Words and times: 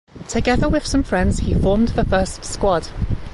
Together 0.27 0.67
with 0.67 0.83
some 0.83 1.03
friends 1.03 1.37
he 1.41 1.53
formed 1.53 1.89
the 1.89 2.03
first 2.03 2.43
squad. 2.43 2.87